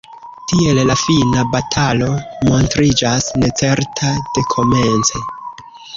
[0.51, 2.07] Tiel la fina batalo
[2.47, 5.23] montriĝas necerta dekomence,